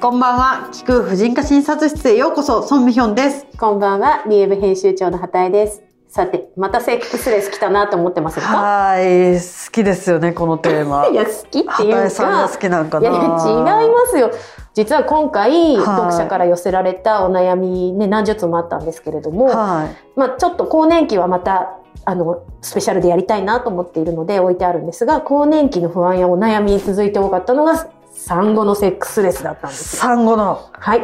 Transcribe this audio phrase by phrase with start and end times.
[0.00, 0.68] こんばんは。
[0.72, 3.46] 聞く婦人科診察室へようこそ、ソンミヒョンです。
[3.58, 5.82] こんばんは、リエブ編集長の畑江です。
[6.06, 8.46] さて、またセックスレス来たなと思ってますか？
[8.46, 11.08] はい、好きですよね、このテーマ。
[11.10, 12.04] いや、好きっていう畑か。
[12.04, 13.08] 江さんが好きなんかな。
[13.08, 14.30] いやいや、違いますよ。
[14.74, 19.96] 実は今回、はい読者から寄せられたお悩み、ね、何十つもあったんですけれども、はい。
[20.16, 21.70] まあちょっと更年期はまた、
[22.04, 27.74] あの、スペシャルでやりたいなと思っているので置いてあるんですが、更年期の不安やお悩みに続いて多かったのが、
[28.18, 30.02] 産後のセックスレスだったんですよ。
[30.02, 31.02] 産後の、はい。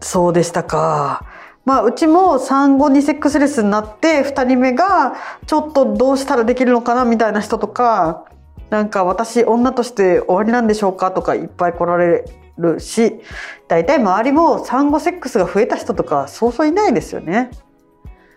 [0.00, 1.24] そうでしたか。
[1.64, 5.14] まあ、うちも産後にセックスレスになって、二人目が、
[5.46, 8.24] ちょっとどうしたらできるのかな、みたいな人とか、
[8.70, 12.24] なんか私、女として終わりなんでしょうかとかいっぱい来られ
[12.56, 13.20] るし、
[13.66, 17.50] 大体周りも産後セックスが増えた人とか、そうそういないですよね。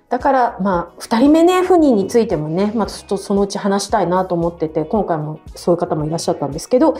[0.09, 6.97] だから、まあ、二人目ね、不妊についてもね、まあ、ちょっとそのうち話したいなと思ってて、今回もそういう方もいらっしゃったんですけど、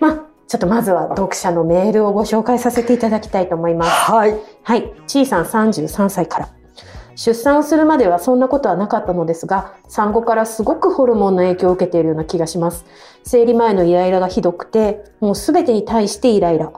[0.00, 4.10] まあ、ちょっとまずは読者のメールをご紹介させていただきたいと思います。
[4.10, 4.34] はい。
[4.62, 4.92] はい。
[5.06, 6.48] ちいさん33歳から。
[7.16, 12.84] 出産をするまではそんなことはなかったのですが、産後からすごくホルモンの影響を受けているような気がします。
[13.22, 16.72] 生理前のイライラがひどくて、もうすべてに対してイライラ。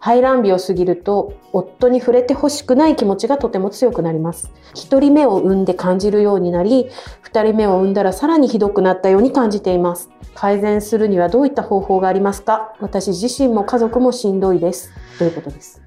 [0.00, 4.50] 排卵日を過ぎると、夫に触れてほしくない気持ちがとても強くなります。
[4.74, 6.88] 一人目を産んで感じるようになり、
[7.20, 10.10] 二人目を産んだらさらにひどくなったように感じています。
[10.34, 12.74] 改善するにはどういった方法がありますか？
[12.80, 14.90] 私自身も家族もしんどいです。
[15.18, 15.82] ということです。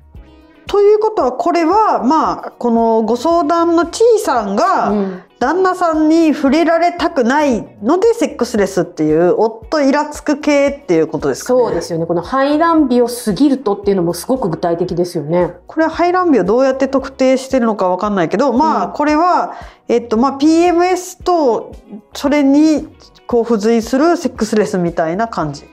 [0.67, 11.59] ということは、これは、まあ、このご相談のちいさんが、うん旦那さんに触れられたくないのでセックスレスっていう夫イラつく系っていうことですかね。
[11.59, 12.05] そうですよね。
[12.05, 15.53] この排卵日を過ぎるとっていうのもすごく具体的ですよね。
[15.67, 19.55] これは排卵日をどうやって特定してるのかわかんないけど、まあうんこれは、
[19.89, 21.75] えっとまあ PMS と
[22.13, 22.87] それに
[23.27, 25.65] こう付随するセックスレスみたいな感じ。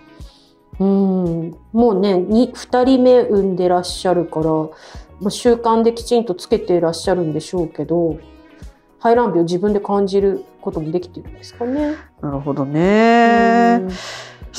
[0.81, 1.57] うん。
[1.73, 4.47] もうね、に、二人目産んでらっしゃるから、
[5.21, 8.17] まあ、習慣できちんとつけていらっしゃるんでしょうけど、
[9.01, 11.97] 排卵日を自分で感じることもできてるんですかね。
[12.21, 13.91] なるほどねうん。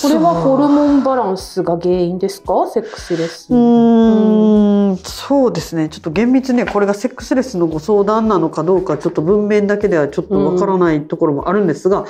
[0.01, 2.67] これはホルモンバランスが原因ですか？
[2.67, 3.53] セックスレス。
[3.53, 12.05] うーんそうですねちょっと厳密にはこれがセックスレスのご相談なのかどうかちょっと文面だけではちょっとわからないところもあるんですが、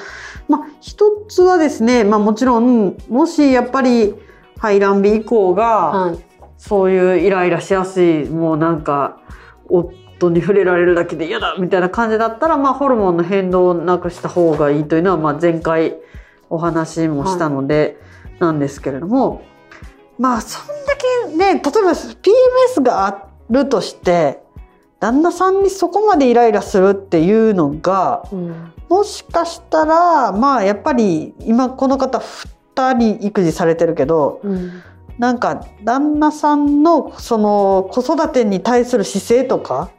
[0.47, 4.13] まあ一つはですね、まあ、もちろんもしやっぱり
[4.57, 6.19] 排卵日以降がはい。
[6.63, 9.19] そういうイライラしやすいもうなんか
[9.67, 9.91] 夫
[10.29, 15.95] に触れられるだけで嫌だみたいな感じだったら、まあ、ホルモンの変動をなくした方がいいというのは、まあ、前回
[16.49, 17.97] お話もしたので
[18.39, 19.43] なんですけれども、
[20.17, 20.73] まあそんだ
[21.29, 24.41] けね例えば PMS があるとして
[24.99, 28.73] 旦那さんにそこまでイライラするっていうのがうん。
[28.89, 34.83] もしかしたらまあやっぱり今この方2人育児されてるけどうん。
[35.17, 39.91] なんか旦那さんのその子育てに対する姿勢とか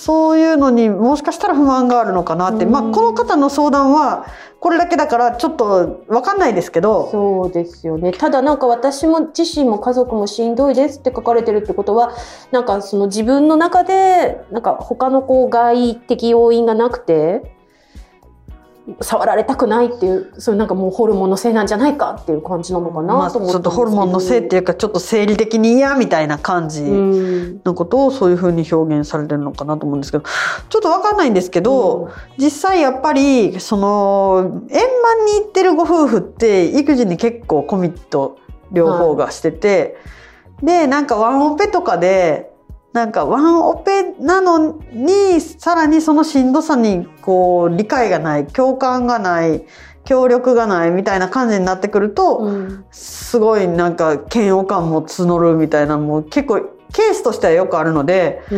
[0.00, 2.72] そういうのにもしかしたら不満があるのかなって、うん。
[2.72, 4.24] まあこの方の相談は
[4.58, 7.10] これだけだからちょっと分かんないですけど。
[7.10, 8.12] そうですよね。
[8.12, 12.12] ただなんか私も自身も家族もしんどいですって書かれてるってことは、
[12.50, 17.59] なんかその自分の中で、なんか他のこう外的要因がなくて、
[19.00, 27.60] 触られたくないっていう、そういうなんかもうホルモンのせいなんじゃないかっていう感じなのかまあちなと思って、ょっとホルモンのせいっていうかちょっと生理的に嫌みたいな感じうん。
[27.64, 30.24] のことをそういうふうに表現されてるのかなと思うんですけど
[30.68, 38.38] ちょっと分かんないんですけど、実際やっぱりその円満に行ってるご夫婦って育児に結構コミット
[38.72, 39.96] 両方がしてて、
[40.62, 42.49] でなんかワンオペとかで
[42.92, 49.64] なんかワンオペなのにさらにそのしんどさにこう理解がない共感がない
[50.04, 52.84] 協力がないみたいな感じになってくると、うん。
[52.90, 56.60] すごいなんか嫌悪感も募るみたいなのも結構
[56.92, 58.42] ケースとしてはよくあるので。
[58.50, 58.56] う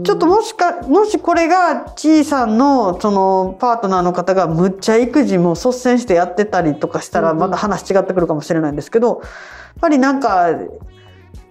[0.00, 0.04] ん。
[0.04, 9.20] ちょっともしか、もしこれが、ちいさんの、その、パートナーの方が、むっちゃ育児も率先してやってたりとかしたら、また話違ってくるかもしれないんですけど、やっ
[9.80, 10.50] ぱりなんか、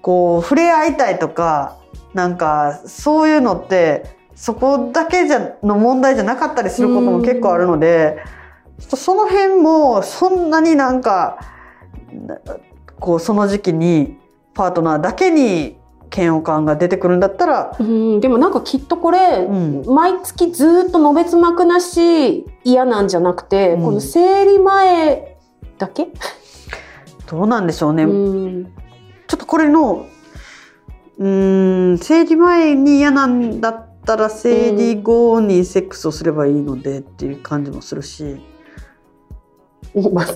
[0.02, 1.76] こう、触れ合いたいとか、
[2.16, 8.24] なんか、そういうのって、そこだけじゃ、の問題じゃなかったりすることも結構あるので、
[8.80, 11.38] ちょっとその辺も、そんなになんか、
[12.14, 12.40] な
[13.00, 14.18] こう、その時期に、
[14.54, 15.78] パートナーだけに
[16.16, 19.84] 嫌悪感が出てくるんだったら、うん、でもなんかきっとこれ、ん。
[19.86, 23.84] 毎月ずっとのべつ幕なし嫌なんじゃなくて、うん。
[23.84, 25.38] この生理前
[25.78, 26.08] だけ、
[27.30, 28.04] どうなんでしょうね。
[28.04, 28.66] うん。
[29.28, 30.06] ちょっとこれの、
[31.18, 38.42] うーん、生理前に嫌なんだったら生理後にセックスをすればいいのでっていう感じもするし、
[40.12, 40.26] まあ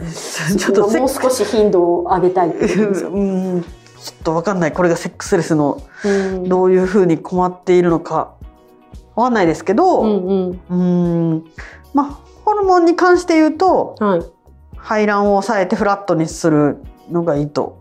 [0.58, 3.64] ちょっともう少し頻度を上げたいうん。
[3.64, 4.72] ちょっとわかんない。
[4.72, 6.44] これがセックスレスのうん。
[6.48, 8.36] どういうふうに困っているのか。
[9.16, 10.60] わかんないですけど、うんうん。
[10.70, 10.76] う
[11.36, 11.44] ん。
[11.94, 14.22] まあホルモンに関して言うとはい。
[14.78, 16.78] 排卵を抑えてフラットにする
[17.12, 17.80] のがいいと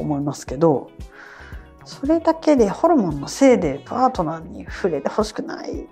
[0.00, 0.88] 思いますけど
[1.84, 5.88] それだけでホルモンのせいでパートナーに触れてほしくない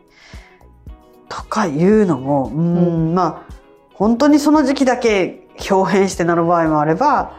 [1.29, 3.55] とかいうのもうん、まあ
[3.95, 7.37] 本当にその時期だけ表変してなる場合もあれば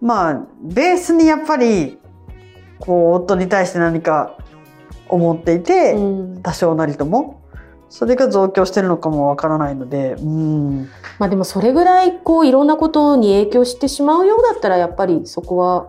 [0.00, 1.98] まあベースにやっぱり
[2.78, 4.36] こう夫に対して何か
[5.08, 6.00] 思っていて、う
[6.38, 6.42] ん。
[6.42, 7.42] 多少なりとも
[7.88, 10.88] それが増強してるのかもわからないのでうん。
[11.18, 15.88] まあでもそれぐらいこういろんなことに影響してしまうようだったらやっぱりそこは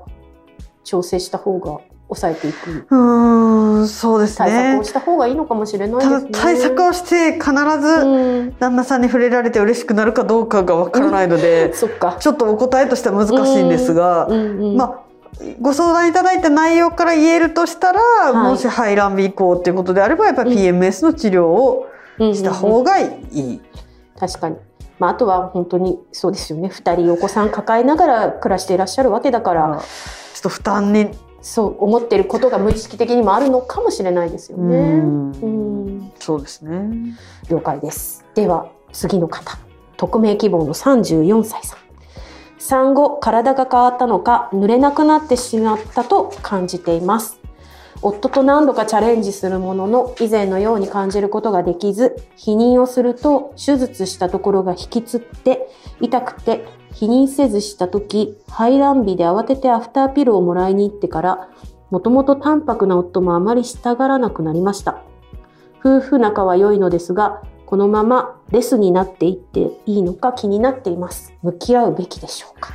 [0.86, 6.32] 調整した方が抑えていくうーんそうです対策ねをした方がいいのかもしれないですね。
[6.32, 12.18] ただ対策をして必ずうん、旦那さんに触れられて嬉しくなるかどうかがわからないので、 そっか。
[12.20, 15.00] ちょっとお答えとしては難しいんですが、うんうん、まあ
[15.60, 18.00] ご相談いただいた内容から言えるとしたら、
[18.30, 21.88] いもし排卵日以降っていうことであればやっぱり PMS の治療を
[22.20, 23.62] した方がいい。
[24.18, 24.58] 確かに。
[25.00, 26.70] まあ、あとは本当にそうですよね。
[26.70, 29.82] 二人お子さん抱えながら暮らしていらっしゃるわけだから、
[30.34, 31.10] ちょっと負担に、
[31.42, 34.78] そう思っていることが無意識的にもあるのかもしれないですよね。
[34.78, 37.16] うんうんそうですね。
[37.50, 38.26] 了解です。
[38.34, 39.60] では次の方。
[39.98, 41.80] 匿名希望の34歳さん。
[42.58, 47.40] 産後体が変わったのか濡れなくなってしまったと感じています。
[48.02, 55.68] 夫と何度かチャレンジするものの以前のように感じることができず避妊をすると手術したところが引きつって
[56.02, 61.50] 痛くて避妊せずした時排卵日で慌ててアフターピルをもらいに行ってから
[61.92, 65.02] もともと淡白な夫もあまりしたがらなくなりました。
[65.80, 71.34] 夫婦仲は良いのですが、このままレスになっていっていいのか気になっています。
[71.42, 72.74] 向き合うべきでしょうか。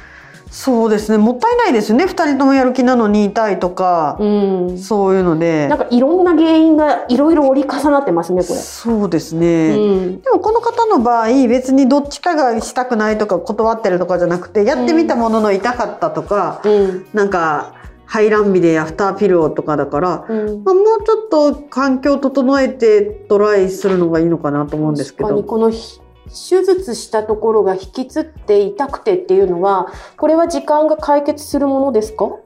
[0.51, 1.19] そうですね。
[1.19, 2.07] もったいないですよね。
[2.07, 4.27] 二人ともやる気なのに痛いとか、う
[4.73, 4.79] ん。
[4.79, 5.79] そういうのでなん。
[5.79, 8.59] かいろんな原因がいろいろ折り重なってますね、これ。
[8.59, 9.77] そうですうね。
[9.77, 10.21] ん。
[10.21, 17.07] でもこの方の場合別にどっちかがしたくないとか断ってるとかじゃなくてやってみたものの痛かったとか、うん。
[17.13, 17.75] なんか
[18.05, 20.65] 排卵日でアフターピルをとかだから、うん。
[20.65, 25.45] まあ、もうちょっと環境を整えてトライするのがいいのかなと思うんですけど。
[25.45, 26.01] このひ
[26.31, 32.37] 手術したところが引きつって痛くてっていうのは、これは時間が解決するものですか？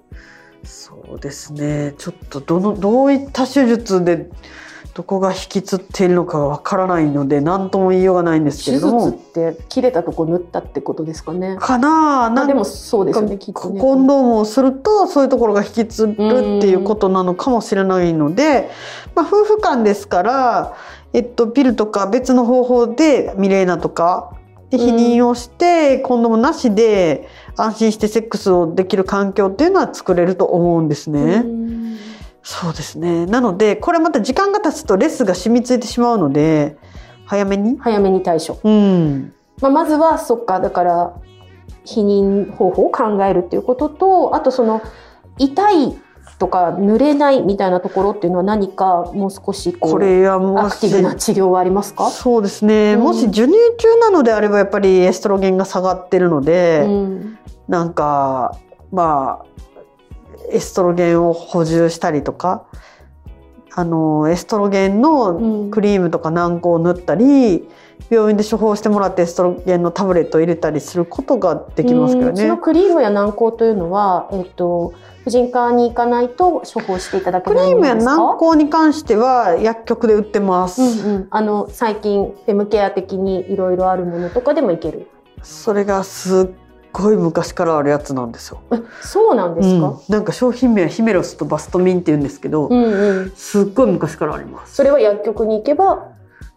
[0.64, 1.94] そうですね。
[1.98, 4.30] ちょっとどのどういった手術で
[4.94, 9.10] どこが引きつっているのかがわからないので何とも言いようがないんですけれども。
[9.10, 11.56] って切れたとこ縫ったってことですかね？
[11.56, 13.80] かなあなんまあでもそうですよね、きっとね。
[13.80, 18.70] コンドームをするとそういうところが引きつるっていうことなのかもしれないので、
[19.16, 20.76] まあ、夫婦間ですから、
[21.14, 24.36] えっと、ピルとか別の方法でミレーナとか
[24.68, 31.42] で避妊をして、コンドームなしで安心してセックスをできる環境っていうのは作れると思うんですね。
[31.44, 31.74] うん
[32.46, 36.76] そうですねなのでこれまた時間が経つとレスが染みついてしまうので
[37.24, 37.78] 早めに？
[37.78, 38.58] 早めに対処。
[38.62, 39.32] うん
[39.62, 41.14] まあ、まずはそっかだから
[41.86, 44.82] 避妊方法を考えるっていうこととあとその
[45.38, 45.98] 痛い
[46.44, 53.00] とか濡れないみたいなところっていうのは何かもう少しこうこれはもアクティブな治療はありますか、そうですね、うん。
[53.00, 57.38] もし授乳中なのであればやっぱりエストロゲンが下がってるので、うん。
[57.66, 58.58] なんか
[58.92, 59.46] まあ
[60.52, 62.66] エストロゲンを補充したりとか
[63.72, 65.70] あのエストロゲンのうん。
[65.70, 67.66] クリームとか軟膏を塗ったり
[68.10, 72.58] 病院で処方してもらってエストロゲンのタブレットを入れたりすることができますけどねうんその。
[72.58, 74.92] クリームや軟膏というのは、えっと
[75.24, 80.82] 婦人科に行かないと処方していただけクリないームや軟ものですか膏に関しては薬局で売ってます。
[80.82, 85.08] うんうん、あの最近フェムケア的にいろいろあるものとかでもいける？
[85.42, 86.48] それがすっ
[86.92, 88.60] ごい昔からあるやつなんですよ。
[88.70, 94.74] えそうなんですか、うんなんか商品名はヒメロスとバストミンって言うんですけど、うんうん、すっごい昔からあります。
[94.74, 96.12] それは薬局に行けば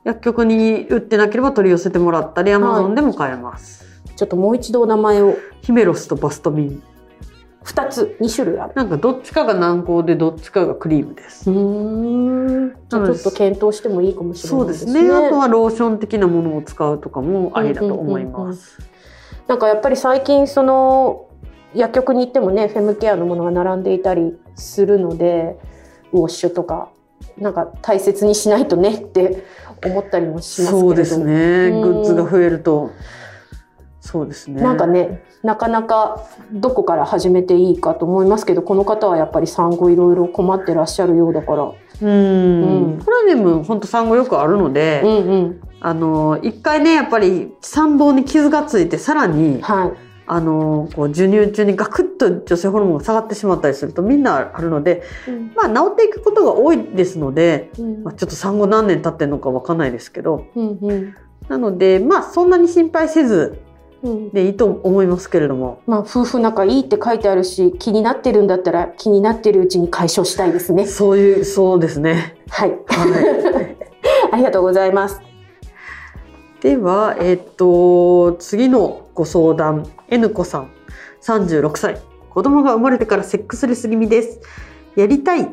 [0.08, 3.86] 薬局に売ってなければ取り寄せてもらったり、アマゾンでも買えます。
[4.16, 6.84] ちょっともう一度お名前をヒメロスとバストミン。
[7.66, 11.52] 2つ2種類あるなんかどっちかが軟膏でどっちかがクリームです。
[11.52, 15.28] うーんちょっと検討してもいいかもしれそないでねうですすね。
[15.28, 18.80] あとはローション的なものを使うとかもありだと思います。
[19.48, 21.28] なんかやっぱり最近その
[21.74, 25.60] 薬局に行ってもねフェムケアのものが並んでいたりするので
[26.14, 26.92] ウォッシュとか
[27.38, 29.44] なんか大切にしないとねって
[29.86, 31.70] 思ったりもしますけれどそうですね。
[31.70, 32.92] うんグッズが増えると。
[34.00, 34.62] そうですね。
[34.62, 42.94] なんかねなかなかどこから始めていいかと思いますけどこの方はやっぱり産後いろいろ困ってらっしゃるようだからうん。
[42.94, 61.16] うんこれはでも本当産後よくあるので、うんうんあの、一回ね、やっぱり産道に傷がついて、さらにはいあのこう授乳中にガクッと女性ホルモンが下がってしまったりするとみんなあるので、うんまあ、治っていくことが多いですので、うんまあ、ちょっと産後何年経ってるのかわかんないですけどうんうん
[61.48, 63.62] なのでまあそんなに心配せず
[64.04, 65.82] うんでいいと思いますけれども。
[65.88, 70.86] まあ、夫婦仲いいって書いてあるし気になってるんだったら気になってるうちに解消したいですね。
[70.86, 72.36] そういうそうですね。
[72.50, 72.76] はい、は
[73.62, 73.78] い
[74.32, 75.22] ありがとうございます。
[76.62, 80.72] では、えっと、次のご相談、N 子さん、
[81.22, 82.02] 36歳。
[82.32, 84.40] 子供が生まれてからセックスレス気味です。
[84.96, 85.50] やりたい、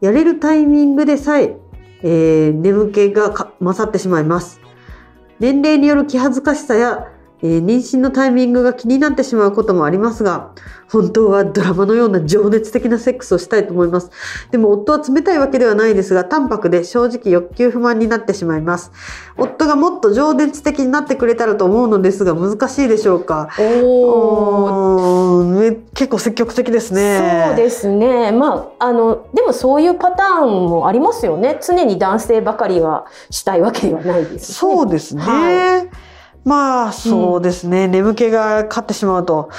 [0.00, 1.56] やれるタイミングでさえ、
[2.02, 4.60] えー眠気が勝ってしまいます。
[5.40, 10.52] 年齢による気恥ずかしさや、えー妊娠のタイミングが気になってしまうこともありますが、
[10.90, 14.10] 本当はドラマのような情熱的なセックスをしたいと思います。
[14.52, 18.92] でも夫は冷たいわけではないですが、淡白で正直欲求不満になってしまいます。
[19.36, 23.50] 夫がもっと情熱的になってくれたらと思うのですが、難しいでしょうか？
[23.58, 27.46] おーうーんめ結構積極的ですね。
[27.48, 28.32] そうですね。
[28.32, 31.58] まあ、あの、でもそういうパターンもありますよね。
[31.60, 35.22] 常に男性ばかりはしたいわけではないですしね、そうですね。
[35.22, 35.86] は
[36.46, 37.88] まあ、そうですね。
[37.88, 39.50] 眠気が勝ってしまうと。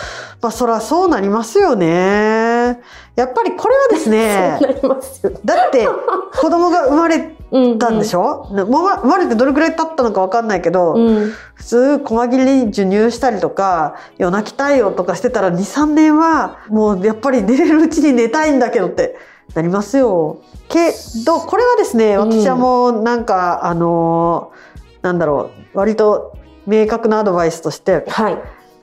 [0.42, 2.80] まあ、そらそうなりますよね。
[3.18, 5.40] やっぱりこれはですねそう、なりますよね。
[5.44, 11.34] だって子供が生まれうんたんでしょ、ねもま生まれてどれくらい経ったのかわかんないけど、うん。
[11.56, 19.18] 普通細切れに授乳したりとか夜泣きたいよとかしてたら23年はもうやっぱり寝れるうちに寝たいんだけどって
[19.56, 20.40] なりますよ。
[20.70, 20.94] け
[21.26, 26.38] どこれはですねうん私はもうなんか、あのーなんだろう割と
[26.68, 28.38] 明確なアドバイスとしてはい。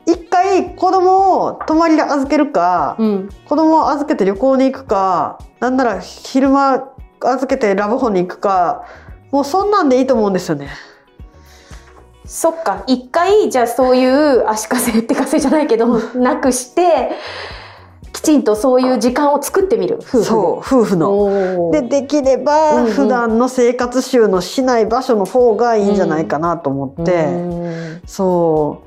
[0.07, 3.29] 一回子供を泊まりで預けるか、うん。
[3.47, 6.88] 子供を預けて旅行に行くかなんなら昼間
[7.21, 8.85] 預けてラブホに行くか
[9.31, 10.69] もうそんなんでいいと思うんですよね。
[12.26, 12.85] そっか。
[12.87, 17.11] 一回、じゃあそういう足かせってかせじゃないけど、なくして、
[18.14, 19.99] きちんとそういう時間を作ってみる。
[20.00, 20.25] 夫婦で。
[20.25, 21.71] そう夫婦の。
[21.73, 28.83] でできれうんばうん普段の生活習のしない場所の方がいいんじゃないかなと思って、うんそ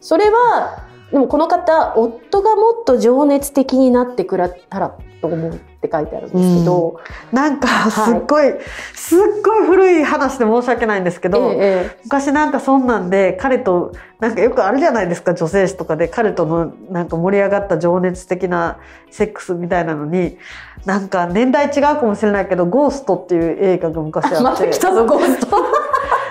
[0.00, 7.00] それはでもこの方夫がもっと情熱的になってくれたらと思うって書いてあるんですけど、
[7.32, 7.92] うなんかはい。
[7.92, 8.52] すっごい、
[8.94, 18.80] すっごい古い話で申し訳ないんですけど、ええ昔なんかそんなんで彼となんかよくあるじゃないですか女性誌とかで彼とのなんか盛り上がった情熱的な
[19.10, 20.36] セックスみたいなのに
[20.84, 24.42] なんか年代違うかもしれないけど「ゴースト」っていう映画が昔あって。
[24.42, 25.56] また来たぞゴースト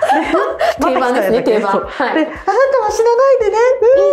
[0.79, 1.61] 定番ですね定番。
[1.61, 3.57] で、あなたは死なないでね、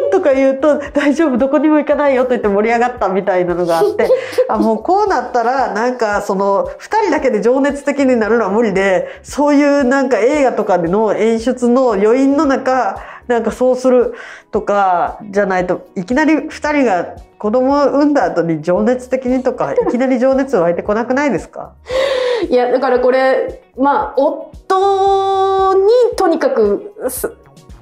[0.04, 4.08] うんとか言うと、大丈夫、どこにも行かないよと言って盛り上がったみたいなのがあって、
[4.48, 12.96] あ、もうこうなったら、なんかその、二人だけで情熱的になるのは無理で、そういうなんか映画とかでの演出の余韻の中、
[13.26, 14.14] なんかそうする
[14.50, 17.06] とかじゃないと、いきなり二人が
[17.38, 21.72] 子供を産んだ後に情熱的にとか、いきなり情熱湧いてこなくないですか？
[22.48, 27.32] いやだからこれまあ夫にとにかくす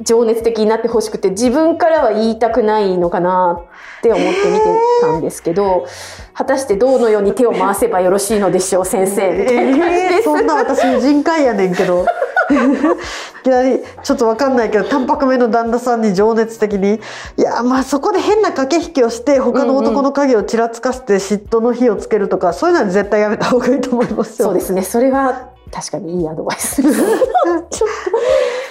[0.00, 3.60] 情熱的になってほしくて自分からは言いたくないのかな
[3.98, 4.64] って思って見て
[5.00, 5.86] たんですけど
[6.34, 10.22] 果たしてどのように手を回せばよろしいのでしょう先生みたいな感じえー。
[10.22, 12.04] そんな私も人海やねんけど
[12.50, 17.00] いきなりちょっとわかんないけど淡白めの旦那さんに情熱的に
[17.38, 24.48] いやまあそこで変な駆け引きをして他の男の影をちらつかせて嫉妬の火をつけるとかそういうのは絶対やめた方がいいと思いますよ。
[24.48, 27.00] そうですねそれは確かにいいアドバイスです。
[27.00, 27.90] ちょっ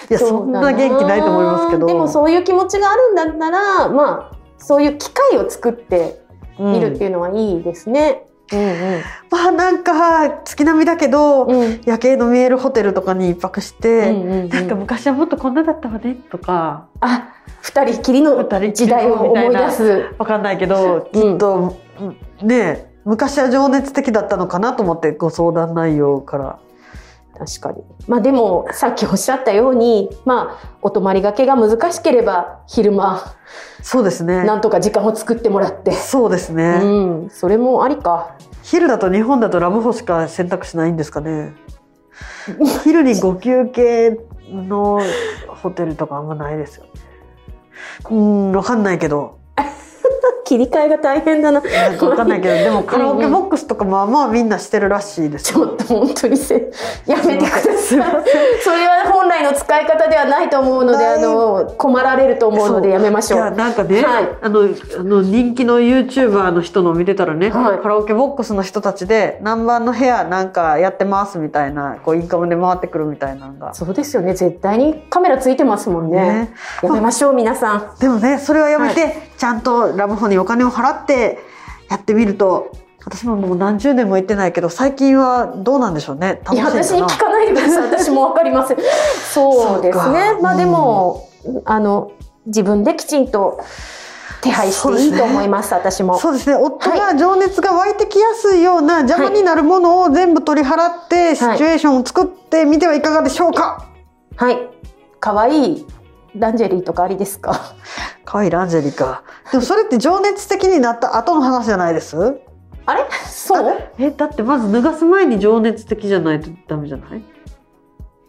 [0.10, 1.88] いやとそんな元気ないと思いますけど。
[1.88, 6.22] でもそういう気持ちがあるんだったらまあそういう機会を作って
[6.60, 8.24] みるっていうのはいいですね。
[8.54, 17.30] うんまあなんか月並みだけど、うんうん夜景の見えるホテルとかに一泊して、うんうんうんなんか昔はもっとこんなだったわねとかあ
[17.62, 20.16] 二人きりの時代を思い出す。
[20.20, 21.78] わかんないけどきっと、
[22.44, 26.60] ね昔は情熱的だったのかなと思ってご相談内容から。
[27.38, 27.84] 確かに。
[28.08, 33.36] まあでもさっきおっしゃったように、まあお泊まりがけが難しければ昼間
[33.82, 34.44] そうですね。
[34.44, 35.92] なんとか時間を作ってもらって。
[35.92, 38.36] そうですうね、ん、それもありか。
[38.64, 41.54] 昼だと日本だとラブホしか選択肢ないんですかね。
[42.84, 44.20] 昼にご休憩
[44.50, 45.00] の
[45.48, 46.90] ホテルとかあんまないですよね。
[48.10, 49.41] うん、わかんないけど。
[50.46, 51.62] 切り替えが大変だな。
[51.62, 55.68] なんかわかんないけど、 でもカラオケボックスとかまあまあみんなしてるらしいですよ。
[55.68, 56.72] ちょっと本当にせ
[57.06, 57.78] やめてください。
[57.88, 63.56] それは本来の使い方ではないと思うので、あの困られると思うのでやめましょいやう。
[63.56, 74.34] なんかね、はいあのあの人気の YouTuber の人のを見てたらね、はいカラオケボックスの人たちで何番の部屋なんかやってますみたいなこうインカムで回ってくるみたいなのがそうですよね。
[74.34, 76.22] 絶対にカメラついてますもんね。
[76.22, 77.96] ねやめましょう皆さん。
[78.00, 81.40] でもねそれはやめて、ちゃんとラブホにお金を払って
[81.90, 82.72] やってみると
[83.04, 86.40] 私ももう何十年も行ってないけど最近はどうなんでしょうね？
[86.46, 86.84] 楽しいかな？
[86.84, 88.78] 私に聞かないでください私もわかりません。
[89.34, 90.38] そうですね。
[90.42, 91.28] まあでも、
[91.66, 92.12] あの
[92.46, 93.60] 自分できちんと
[94.42, 96.18] 手配していいと思います私も。
[96.20, 96.56] そうですね。
[96.56, 103.88] 夫が情熱が湧いてきやすいような邪魔になるものを全部取り払って、シチュエーションを作ってみてはいかがでしょうか？
[104.36, 104.70] はい。
[105.20, 105.88] 可愛い
[106.36, 107.76] ランジェリーとかありですか？
[108.26, 109.24] 可愛いランジェリーか。
[109.52, 112.40] でもそれって情熱的になった後の話じゃないです？
[112.86, 113.06] あれ？
[113.26, 113.78] そう？
[114.00, 117.24] えだってまず脱がす前に情熱的じゃないとダメじゃない？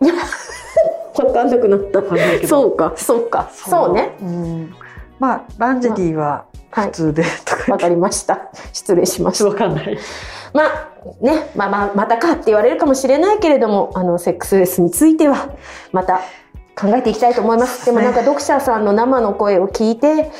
[1.14, 2.02] わかんなくなった。
[2.46, 2.92] そうか。
[2.96, 3.50] そうか。
[3.52, 3.92] そう。
[3.92, 4.16] ね。
[4.20, 4.74] うん。
[5.18, 6.86] まあランジェリーははい。
[6.86, 7.70] 普通で、とか。
[7.72, 8.48] わかりました。
[8.72, 9.46] 失礼しました。
[9.46, 9.98] わかんない。
[10.54, 10.88] まあ
[11.20, 15.50] ね、まあまあ、またかって言われるかもしれないけれども、あの、セックスレスについては、
[15.92, 16.20] また
[16.82, 17.86] 考えていきたいと思います。
[17.86, 20.32] でもなんか読者さんの生の声を聞いて、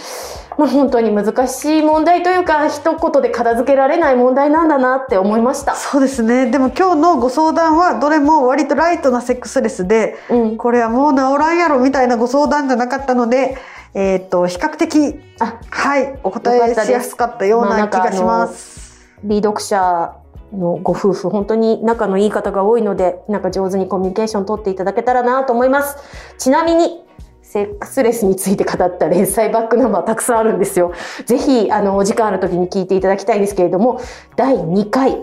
[0.59, 5.77] まあ本当に難しい問題というか、一言で片付けられない問題なんだなって思いました。
[5.77, 10.57] そうですねでも今日のご相談はどれも割とライトなセックスレスでうん。
[10.57, 13.57] これはもう治らんやろみたいなご相談じゃなかったので
[13.95, 19.07] えっ、と比較的あ、はいお答えしやすかったような気がします。
[19.23, 20.22] リー読者
[20.53, 25.97] のご夫婦、本当に仲のいい方が多いので、なんか上手にコミュニケーション取っていただけたらなと思います。
[26.39, 27.05] ちなみに、
[27.43, 30.93] セックスレスについて語った連載バックナンバーたくさんあるんですよ。
[31.27, 34.01] ぜひ、あの、お時間ある時に聞いていただきたいんですけれども、
[34.37, 35.23] 第2回、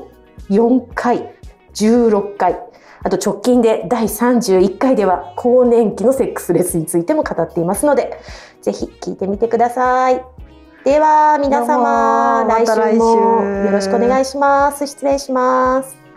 [0.50, 1.34] 4回、
[1.74, 2.60] 16回、
[3.02, 8.20] あと直近で第31回では更年期のセックスレスについても語っていますので、
[8.62, 10.24] ぜひ聞いてみてください。
[10.90, 14.88] では、皆様、来週もよろしくお願いします。
[14.88, 16.09] 失礼します。